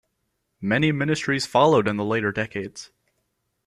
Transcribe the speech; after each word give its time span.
Many 0.61 0.91
ministries 0.91 1.45
followed 1.45 1.87
in 1.87 1.97
the 1.97 2.03
later 2.03 2.31
decades. 2.31 2.89